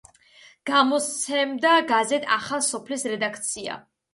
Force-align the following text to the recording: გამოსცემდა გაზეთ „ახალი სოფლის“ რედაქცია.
გამოსცემდა 0.69 1.75
გაზეთ 1.91 2.27
„ახალი 2.39 2.67
სოფლის“ 2.71 3.07
რედაქცია. 3.13 3.79